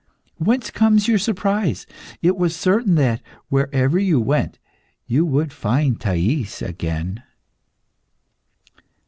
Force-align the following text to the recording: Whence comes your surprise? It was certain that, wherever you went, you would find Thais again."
Whence 0.37 0.71
comes 0.71 1.07
your 1.07 1.19
surprise? 1.19 1.85
It 2.23 2.35
was 2.35 2.55
certain 2.55 2.95
that, 2.95 3.21
wherever 3.49 3.99
you 3.99 4.19
went, 4.19 4.57
you 5.05 5.27
would 5.27 5.53
find 5.53 5.99
Thais 5.99 6.59
again." 6.63 7.21